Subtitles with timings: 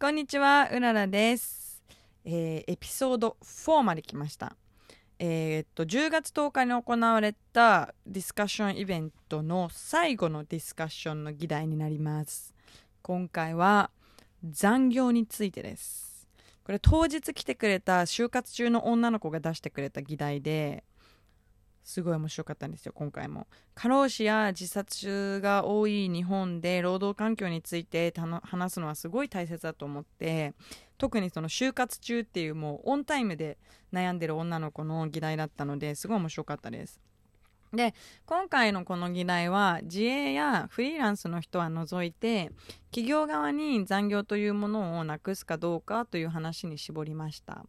[0.00, 1.82] こんにちは、うららです。
[2.24, 4.54] えーエピソード4まで来ました。
[5.18, 12.54] えーっと、10月10日に行われたディスカッションイベントの最後のディスカッションの議題になります。
[13.02, 13.90] 今回は
[14.48, 16.28] 残業についてです。
[16.62, 20.84] これ当日来てくれた就活中の女の子が出してくれた議題で
[21.88, 23.46] すごい面白かったんですよ今回も。
[23.74, 30.52] 過労死や自殺が多い日本で労働環境についてたの話すのはすごい大切だと思って
[30.98, 33.56] 特にその就活中っていうもうオンタイムで
[33.90, 37.00] 悩んでる女の子の議題だったのですごい面白かったです。
[37.72, 37.94] で
[38.26, 42.52] 今回のこの議題は自営やフリーランスの人は除いて
[42.90, 47.64] 企業側に残業というものをなくすかどうかという話に絞りました。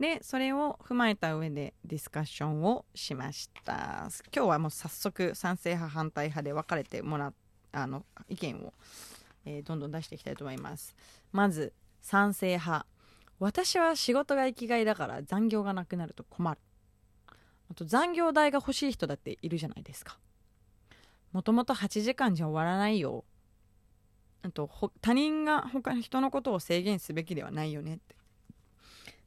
[0.00, 4.08] でそれを踏まえた上でディスカッションをしました。
[4.34, 7.34] 今日はもう早速賛成派反対派で分かれてもらっ
[7.74, 8.72] あの意見を、
[9.44, 10.96] えーどんどん出していきたいと思います。
[11.32, 12.86] まず賛成派。
[13.40, 16.58] 私は仕事が生きがいだから残業がなくなると困る。
[17.70, 20.18] あと残業代が欲しい人だっているじゃないですか。
[21.32, 23.24] もともと8時間じゃ終わらないよ。
[24.42, 28.14] あと他人が他の人のことを制限すべきではないよねって。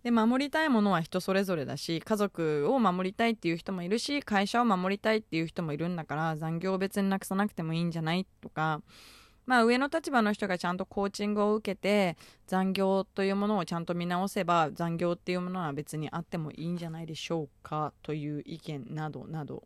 [0.04, 8.82] で守りたいものは人それぞれだし家族を守りたいっていう人もいるし会社を守りたいっていう人もいるんだから残業を別になくさなくてもいいんじゃないとか
[9.46, 12.18] まあ上の立場の人がちゃんとコーチングを受けて
[12.48, 19.64] 残業というものをちゃんと見直せば残業っていうものは別にあってもいいんじゃないでしょうかという意見などなど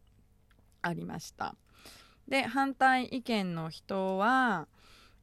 [0.83, 1.55] ありました。
[2.27, 4.67] で反対意見の人は、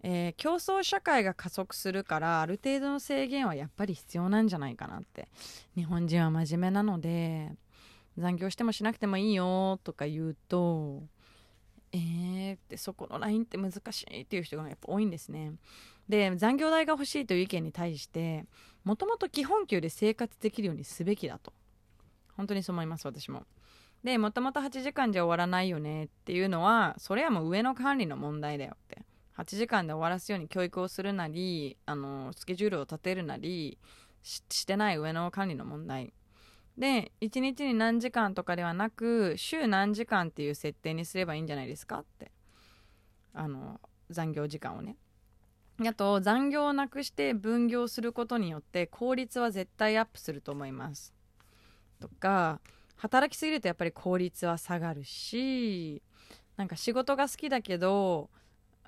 [0.02, 5.28] えー競争社会が加速するからある程度の制限はやっぱり必要なんじゃないかなって。
[5.74, 7.50] 日本人は真面目なので
[8.16, 11.02] 残業してもしなくてもいいよとか言うと
[11.92, 15.52] えーってそこのラインって難しいっていう人がやっぱ多いんですね。
[16.08, 18.46] で残業代が欲しいという意見に対して
[18.84, 21.52] もともと基本給で生活できるようにすべきだと。
[22.36, 23.44] 本当にそう思います私も。
[24.04, 29.02] でもともと8時間じゃ終わらないよねっていうのはそれはもう上の管理の問題だよって。
[29.38, 33.78] 8時間で終わらすように教育をするなりあのスケジュールを立てるなり
[34.22, 36.12] してない上の管理の問題。
[36.76, 42.00] で1日に何時間とかではなく週何時間っていう設定にすればいいんじゃないですか？
[42.00, 42.30] って。
[43.32, 44.96] あの残業時間をね。
[45.86, 51.14] あと残業をなくして分業することによって効率は絶対アップすると思います。
[52.00, 52.60] とか
[52.96, 56.02] 働きすぎるとやっぱり効率は下がるし
[56.56, 58.30] なんか仕事が好きだけど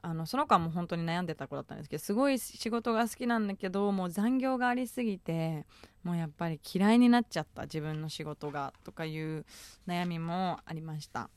[0.02, 5.66] あのその子はもう本当に悩んでた子だったんですけどすごい仕事が好きなんだけどもう残業がありすぎて
[6.02, 9.44] もうやっぱり嫌いになっちゃった自分の仕事がとかいう
[9.86, 11.28] 悩みもありました。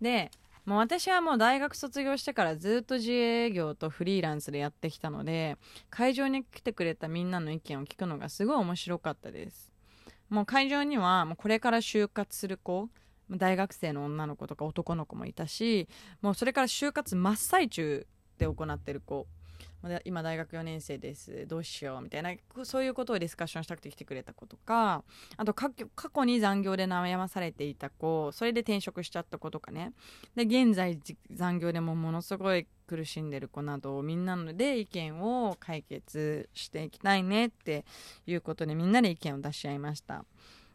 [0.00, 0.30] で
[0.66, 5.56] もう私はもう大学卒業してからずっと自営業とフリーランスでやってきたので
[5.90, 9.70] 会場に来てくれたみんなの意見を聞くのがすごい面白かったです。
[10.28, 12.88] もう会場にはもうこれから就活する子
[13.30, 15.88] 大学生の女の子とか男の子もいたし
[16.22, 18.06] もうそれから就活真っ最中
[18.38, 19.26] で行ってる子。
[20.04, 21.46] 今大学4年生です。
[21.46, 22.32] どうしようみたいな
[22.64, 25.04] そういうことをディスカッションしたくて来てくれた子とか
[25.36, 28.32] あと過去に残業で悩まされていた子。
[28.32, 29.92] それで転職しちゃった子とかね。
[30.34, 30.98] で現在
[31.30, 37.84] 残業でもものすごい苦しんでる子などみんなので意見を解決していきたいねって
[38.26, 40.24] いうことでみんなで意見を出し合いました。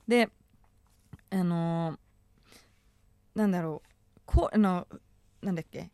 [0.07, 0.29] で
[1.31, 1.97] あの
[3.35, 4.21] なんだろう。
[4.25, 4.87] こあの
[5.41, 5.89] なんだっけ。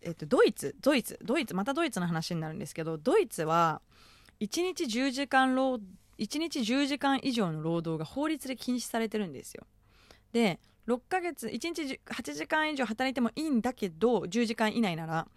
[0.00, 0.74] えっとドイツ。
[0.80, 1.18] ドイツ。
[1.22, 1.54] ドイツ。
[1.54, 3.80] またドイツの話になるんですけどドイツは
[4.40, 5.78] 1日10時間労
[6.18, 9.66] 1日10時間以上の労働が法律で禁止されてるんですよ。
[10.32, 15.28] で6ヶ月1日8時間以上働いてもいいんだけど10時間以内なら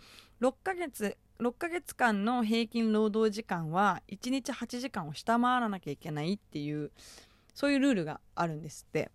[0.41, 6.91] 6ヶ月6ヶ月間の平均労働時間は1日8時間を下回らなきゃいけないっていう
[7.53, 9.11] そういうルールがあるんですって。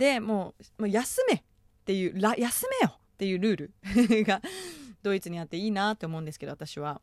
[0.00, 1.42] でもうもう休めっ
[1.84, 3.56] ていうら休めよっていうルー
[4.16, 4.40] ル が
[5.02, 7.02] ドイツにあっていいなって思うんですけど私は。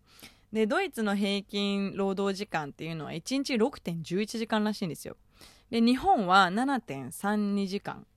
[0.51, 5.15] でドイツの平均労働時間っていうのは1日6.11時間らしいんですよ。
[5.69, 8.07] で日本は7.32時間。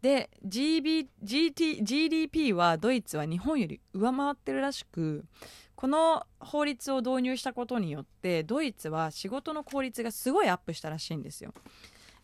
[0.00, 5.26] で GB GT GDP はドイツは日本より上回ってるらしく
[5.74, 11.52] この法律を導入したことによってドイツは仕事の効率がすごいアップしたらしいんですよ。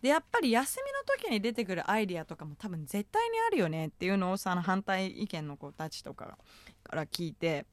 [0.03, 6.37] でやっぱり休みの時に出てくるアイディアとかも多分絶対にあるよねっていうのをさあの反対意見の子たちとか
[6.83, 7.65] から聞いて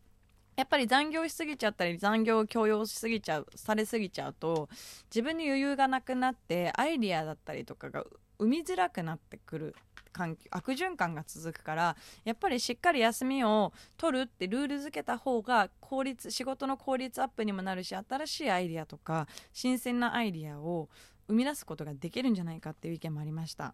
[0.56, 4.70] やっぱり残業しすぎちゃったり残業を強要しすぎちゃうされすぎちゃうと
[5.10, 8.04] 自分に余裕がなくなってアイディアだったりとかが
[8.38, 9.76] 生みづらくなってくる
[10.12, 11.96] 環境悪循環が続くから
[12.26, 20.90] やっぱりしっかり休みを取るってルール付けた方が効率仕事の効率アップにもなるし新しいアイディアとか新鮮なアイディアを
[21.30, 23.74] 生み出すことができるんじゃないかっていう意見もありました。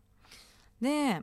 [0.82, 1.22] で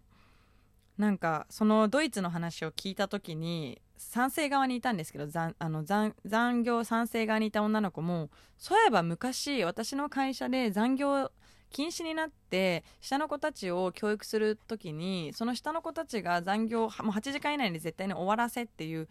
[0.99, 11.31] なんかそのドイツの話を聞いた時に賛成側にいたんですけど残あの残業賛成側にいた女の子もそういえば昔私の会社で残業
[11.71, 19.09] 禁止になって下の子たちを教育する時にその下の子たちが残業もう8時間以内に絶対に終わらせっていう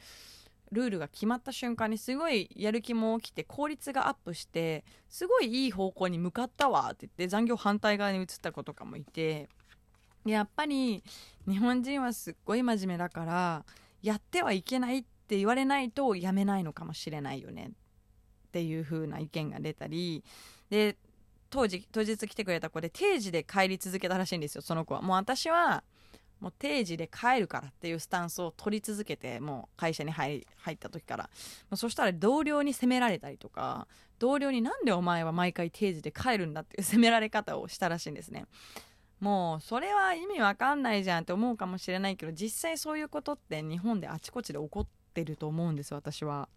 [0.71, 9.49] ルールが決まった瞬間にすごいやる気も起きて効率がアップしてすごいいい方向に向かったわって言って残業反対側に移った子とかもいて
[10.25, 11.03] やっぱり
[11.47, 13.65] 日本人はすっごい真面目だから
[14.01, 17.71] やってはいけないって言われないとやめないのかもしれないよね
[18.47, 20.23] っていう風な意見が出たり
[20.69, 20.95] で
[21.49, 25.01] 当時当日来てくれた子で定時で帰り続けたらしいんですよその子は。
[25.01, 25.83] もう私は
[26.41, 31.29] もう定時で帰るからっていうスタンスを取り続けてもう会社に入った時から。
[31.75, 33.87] そしたら同僚に責められたりとか
[34.19, 38.45] 同僚になんでお前は毎回定時で帰るんだっていう 責められ方をしたらしいんですね。
[39.19, 46.49] もうそれは意味わかんないじゃんって思うかもしれないけど実際そういうことって日本であちこちで起こっててると思うんです私は。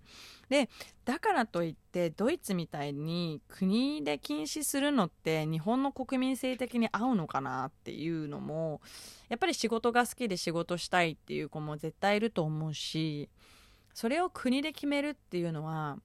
[0.49, 0.69] で
[1.05, 8.81] だからといってドイツみたいに国で禁止するのって日本の国民性的に合うのかなっていうのも
[9.29, 13.29] やっぱり仕事が好きで仕事したいっていう子も絶対いると思うし
[13.95, 15.99] それを国で決めるっていうのは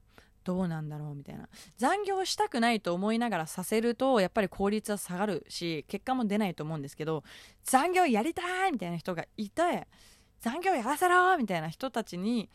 [0.44, 1.48] どうなんだろうみたいな
[1.78, 7.24] 残業したくないと思いながらさせるとやっぱり効率は下がるし結果も出ないと思うんですけど
[7.64, 9.88] 残業やりたいみたいな人がいて
[10.42, 12.50] 残業やらせろみたいな人たちに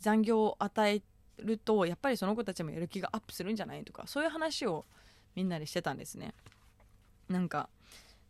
[0.00, 1.02] 残業を与え
[1.38, 4.84] るとやっぱりその子たちもやる気がアップするんじゃないとかそういう話を
[5.34, 6.34] みんなでしてたんですね。
[7.28, 7.68] なんか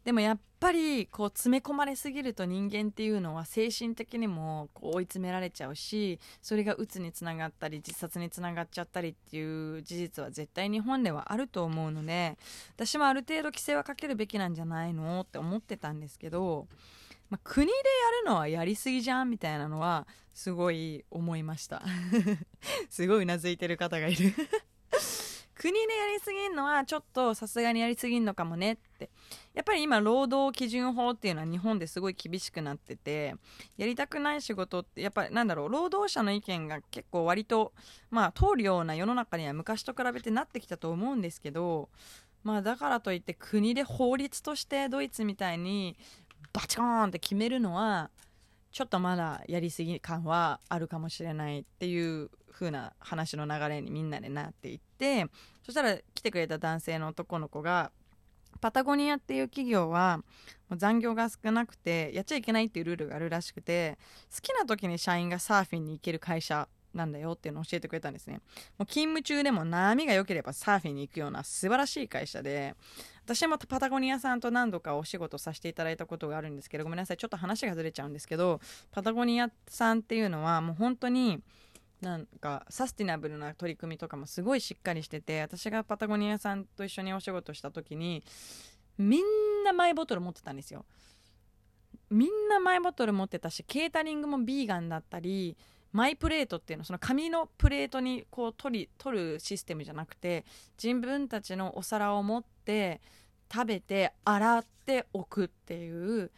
[0.04, 12.38] でもやっぱりこう詰め込まれすぎると人間っていうのは精神的にもこう追い詰められちゃうしそれがうつにつながったり自殺につながっちゃったりっていう事実は絶対日本ではあると思うので
[12.74, 16.66] 私もある程度規制はかけるべきなんじゃないのって思ってたんですけど、
[17.30, 17.78] まあ、国でや
[18.24, 21.82] るのはやりすぎじゃんみたいなのはすごい思いました。
[22.88, 24.32] すごいうなずいてる方がいる。
[25.54, 29.10] 国でやりすぎんのはちょっとさすがにやりすぎんのかもねって。
[29.58, 33.34] やっぱり今労働基準法っていうのは日本ですごい厳しくなってて
[33.76, 37.72] やりたくない仕事ってやっぱりなんだろう労働者の意見が結構割と
[38.08, 41.88] まあ通るような世の中には昔と比べてなってきたと思うんですけど
[42.44, 45.98] まあだからといって国で法律としてドイツみたいに
[46.52, 48.10] バチコーンって決めるのは
[48.72, 55.26] ちょっとまだやりすぎ感はあるかもしれないっていう風な話の流れにみんなでなっていって
[55.64, 57.90] そしたら来てくれた男性の男の子が
[58.60, 60.18] パタゴニアっていう企業は
[60.68, 63.98] もう残業が少なくてやっちゃいけないっていうルールがあるらしくて
[64.34, 66.68] 好きな時に社員がサーフィンに行ける会社
[66.98, 68.40] なんだよっていうのを教えてくれたんですね。
[68.76, 72.74] もう勤務中でも波が良ければサーフィンに行くような素晴らしい会社で
[73.24, 78.60] 私もパタゴニアさんと何度かお仕事させていただいたことがあるんですけどごめんなさいちょっと話がずれちゃうんですけど
[78.90, 81.40] パタゴニアさんっていうのはもう本当に
[82.00, 88.22] なんかサスティナブルな取り組みとかもすごいしっかりしてて私がパタゴニアさんと一緒にお仕事した時に
[88.98, 90.84] みんなマイボトル持ってたんですよ。
[92.10, 95.56] みんなマイボトル持ってたしケータリングもビーガンだったり
[95.92, 100.44] マイプレートっていうのその紙のプレートにこう取り取るシステムじゃなくて
[100.82, 103.00] 自分たちのお皿を持って
[103.52, 106.30] 食べて洗っておくっていう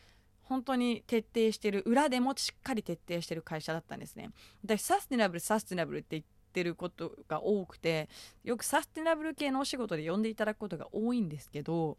[0.42, 4.30] 本当に徹底してる裏でもしっかり徹底してる会社だったんですね。
[4.64, 8.08] 私サステナブルサステナブルって言ってることが多くて
[8.42, 11.98] よくサステナブル系のお仕事で呼んでいただくことが多いんですけど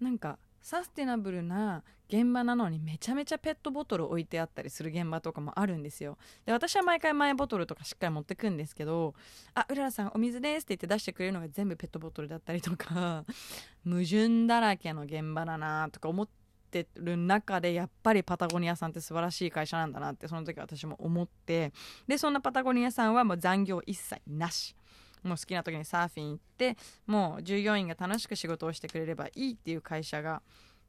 [0.00, 6.18] なんかサステナブルな現場なのにめちゃめちゃペットボトル置いてあったりする現場とかもあるんですよ。
[6.44, 9.14] で私は毎回マイボトルとかしっかり持ってくんですけど
[9.54, 13.24] 「あうららさんお水です」って言って出してくれるのが全部ペットボトルだったりとか
[13.82, 16.28] 矛盾だらけの現場だなとか思っ
[16.70, 21.72] てる中でやっぱりパタゴニアさんって素晴らしい会社なんだなってその時私も思って
[22.06, 24.76] でそんなパタゴニアさんはもう残業一切なし。
[25.22, 30.42] もう好きな時にサーフィン行ってもう従業員が楽しく仕事をしてくれればいいっていう会社が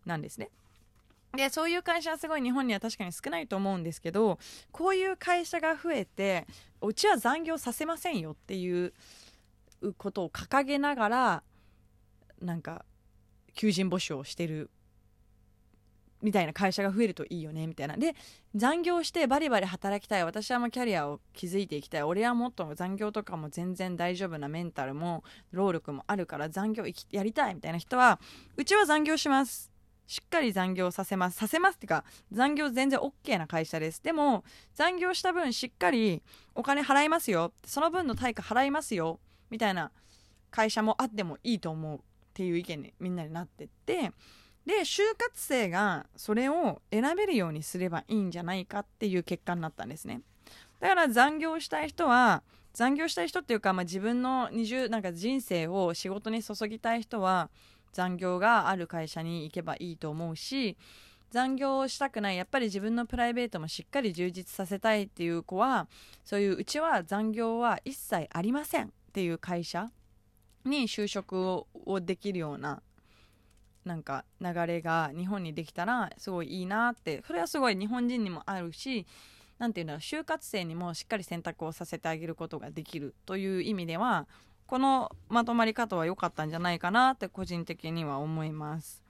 [0.06, 0.50] なんですね。
[1.34, 4.40] でそういう会社はすごい日本には確かに少ないと思うんですけど
[4.72, 6.48] こういう会社が増えて
[6.82, 8.94] うちは残業させませんよっていう
[9.98, 11.44] ことを掲げながら
[12.42, 12.84] なんか
[13.54, 14.72] 求人募集をしてる
[16.22, 17.98] みたいな会社が増えるといいよねみたいな。
[17.98, 18.16] で
[18.56, 22.04] 残業してバリバリ働きたい私はもうキャリアを築いていきたい。
[22.04, 28.20] 俺はもっと残業とかも全然大丈夫なメンタルも労力もあるから残業やりたいみたいな人は
[28.58, 29.72] うちは残業します。
[30.08, 31.38] しっかり残業させます。
[31.38, 34.04] させますっていうか残業全然 OK な会社です。
[34.04, 34.44] でも
[34.76, 36.22] 残業した分しっかり
[36.56, 37.54] お金払いますよ。
[37.66, 39.20] その分の対価払いますよ。
[39.50, 39.92] みたいな
[40.52, 42.00] 会社もあってもいいと思う。
[42.30, 44.14] っていう意見にみんなになってって
[44.70, 50.22] で就活生がそれを選べるようにすればいいんじゃないかっていう結果になったんですね。
[50.80, 57.50] だから残業したい人は残業したい人っていうか、まあ、自分の20なんか人生を仕事に注ぎたい人は
[57.94, 60.78] 残業がある会社に行けばいいと思うし
[61.32, 65.88] 残業をしたくないやっぱり自分のプライベートもしっかり充実させたいっていう子は
[66.24, 69.90] そういううちは残業は一切ありませんっていう会社
[70.64, 71.66] に就職を
[72.02, 72.84] できるような
[73.90, 79.08] なんか流れが日本にできたらすごいいいなってそれはすごい日本人にもあるし
[79.58, 84.28] 何て言うんだろう就活生にもしっかり選択をさせてあげることができるという意味では
[84.68, 89.02] このまとまり方は良かったんじゃないかなって個人的には思います。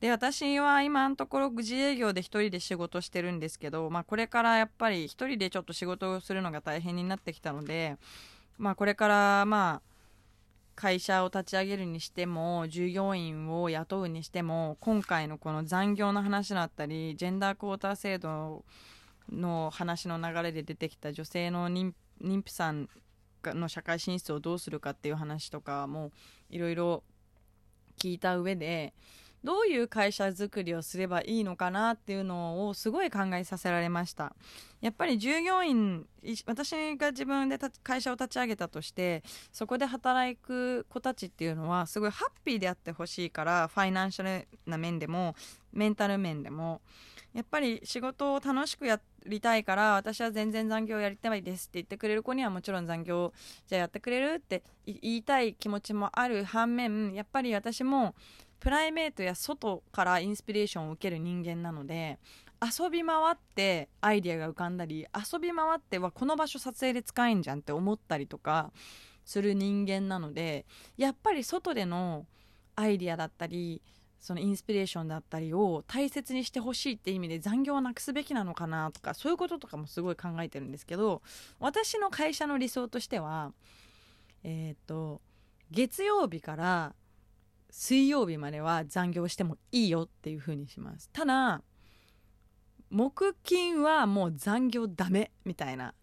[0.00, 7.96] で私は今のところ自営業で1人で仕事してるんですけど、まあ、これからやっぱり1人でちょっと仕事をするのが大変になってきたので、
[8.58, 9.95] まあ、これからまあ
[10.76, 18.62] 会社を立ち上げるにしても従業員を雇うにしても今回のこの残業の話だったりジェンダークォーター制度
[19.32, 22.88] の話の流れで出てきた女性の妊婦さん
[23.44, 26.12] の社会進出をどうするかっていう話とかも
[26.50, 27.02] いろいろ
[27.98, 28.92] 聞いた上で
[29.46, 34.34] どういう会社づくりをすればいいのかなっていうのをすごい考えさせられました。
[34.80, 36.04] やっぱり従業員
[36.46, 39.22] 私が自分で会社を立ち上げたとして
[39.52, 45.36] そこで働く子たちっていうのはすごいハッピーであってほしいからファイナンシャルな面でも
[45.72, 46.80] メンタル面でも
[47.32, 53.32] やっぱり仕事を楽しくやりたいから私は全然残業やりたいですって言ってくれる子にはもちろん残業
[53.68, 58.14] じゃあやってくれるって言いたい気持ちもある反面やっぱり私も
[58.66, 62.18] プライベートや外からインスピレーションを受ける人間なので
[62.60, 68.72] 遊び回ってアイデアが浮かんだり遊び回ってはこの場所撮影で使えんじゃんって思ったりとか
[69.24, 72.26] する人間なのでやっぱり外での
[72.74, 73.82] アイデアだったり
[74.18, 81.22] そのインスピレーションだったりを大切にしてほしいって意味で残業をなくすべきなのかなとかそういうこととかもすごい考えてるんですけど
[81.60, 83.52] 私の会社の理想としては
[84.42, 85.20] えっ、ー、と
[85.70, 86.94] 月曜日から
[87.70, 91.10] 水曜日までは残業してもいいよっていう風にします。
[91.12, 91.62] ただ
[92.90, 95.94] 木金はもう残業ダメみたいな。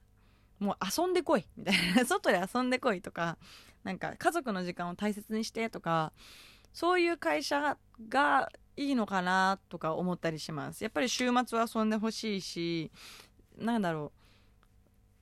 [0.59, 2.05] もう遊んでこいみたいな。
[2.05, 3.37] 外で遊んでこいとか
[3.83, 6.13] なんか家族の時間を大切にしてとか
[6.73, 7.77] そういう会社
[8.07, 10.83] がいいのかなとか思ったりします。
[10.83, 12.91] やっぱり週末は遊んでほしいし
[13.57, 14.11] なんだろ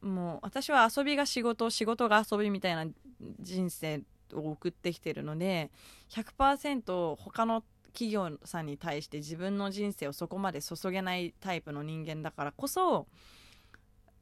[0.01, 0.07] う。
[0.07, 2.91] もう私は遊びが仕事仕事が遊びみたいな
[3.39, 4.01] 人生
[4.33, 5.71] を送ってきてるので
[6.09, 13.07] 100%他の企業さんに対して自分の人生をそこまで注げないタイプの人間だからこそ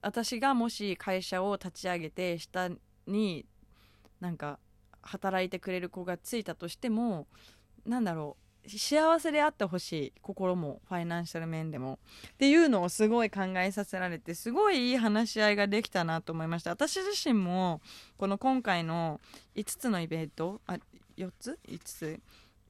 [0.01, 2.69] 私がもし会社を立ち上げて下
[3.05, 3.45] に
[4.19, 4.59] なんか
[5.01, 7.27] 働いてくれる子がついたとしても
[7.85, 11.99] なんだろう幸せであってほしい心もファイナンシャル面でも。
[12.27, 16.71] っていうのをすごい考えさせられてすごいいい話し合いができたなと思いました。
[16.71, 17.81] 私自身も
[18.17, 19.19] この今回の
[19.55, 20.77] 5つのイベントあ
[21.17, 22.19] 4つ？5つ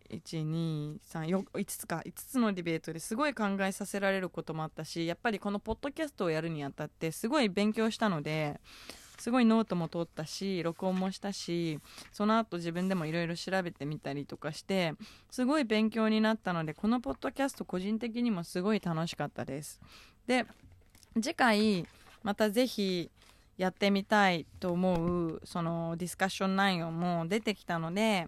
[0.10, 2.02] ？1235つか。
[2.06, 8.60] 5つのディベートですごい考えさせられることもあったしやっぱりこのポッドキャストをやるにあたってすごい勉強したので
[9.20, 11.80] すごいノートも取ったし録音もしたし
[12.12, 14.94] その後自分でもいろいろ調べてみたりとかして
[15.30, 19.80] すごい勉強になったのでこのポッドキャスト個人的にもすごい楽しかったです。
[20.26, 20.46] で
[21.16, 21.86] 次回
[22.24, 23.10] またぜひ
[23.58, 28.28] やってみたいと思うそのディスカッション内容も出てきたので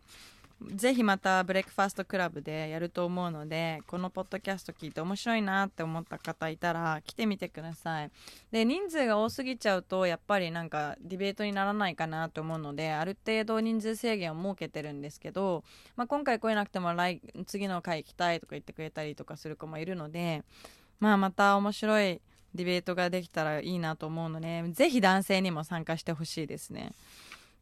[0.69, 8.11] ぜひまたブレックファーストクラブでやると思うのでこのポッドキャスト聞いて面白いなって思った方いたら来てみてください
[8.51, 15.63] で人数が多すぎちゃうとやっぱりなんかディベートにならないかなと思うのである程度人数制限を設けてるんですけど、
[15.95, 20.43] まあ、今回来れなくても来次の回行きたいとか言ってくれたりとかする子もいるので、
[20.99, 22.21] まあ、また面白い
[22.53, 26.91] ディベートができたらいいなと思うのでぜひ男性にも参加してほしいですね。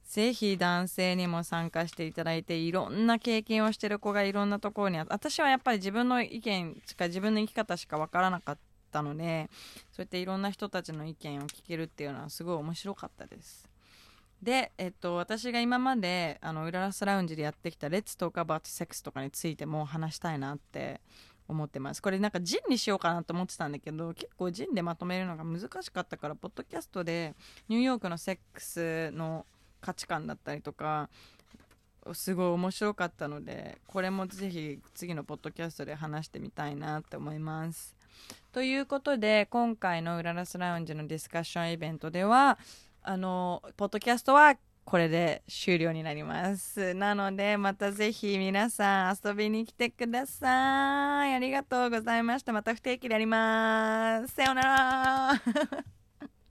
[0.09, 8.57] ぜひ男性にも参加していただいていろんな経験をしてる子がいろんなところに私はやっぱり自分の意見しか自分の生き方しか分からなかっ
[8.91, 9.51] たので
[9.91, 13.69] そうやっていろんな人たちの意見を聞けるっていうのはすごい面白かったです。
[14.41, 21.01] で、えっと、私が今まであのウララスラウンジでやってきた「レッツトークアバートセックス」とかについても話したいなって
[21.47, 22.01] 思ってます。
[22.01, 27.35] これなんかジンにしようかなと思ってたんだけど結構ジンでまとめるのが難しかったからポッドキャストで
[27.67, 29.45] ニューヨークのセックスの
[29.81, 31.09] 価値観だったりとか
[32.13, 37.95] すごい面白かったのでこれもぜひ次のポッドキャストで話してみたいなって思います。
[38.51, 42.57] ということで今回のうららすラウンジのディスカッションイベントでは
[43.03, 44.55] あのポッドキャストは
[44.85, 46.95] これで終了になります。
[46.95, 51.33] なのでまたぜひ皆さん遊びに来てください。
[51.35, 52.53] ありがとうございました。
[52.53, 54.33] また不定期でやります。
[54.33, 55.98] さようなら。